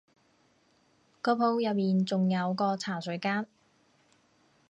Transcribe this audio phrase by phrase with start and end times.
[1.21, 3.45] 個鋪入面仲有個茶水間